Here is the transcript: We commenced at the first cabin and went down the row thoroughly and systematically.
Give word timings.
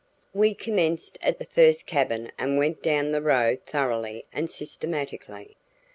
We 0.33 0.55
commenced 0.55 1.19
at 1.21 1.37
the 1.37 1.45
first 1.45 1.85
cabin 1.85 2.31
and 2.39 2.57
went 2.57 2.81
down 2.81 3.11
the 3.11 3.21
row 3.21 3.55
thoroughly 3.67 4.25
and 4.33 4.49
systematically. 4.49 5.57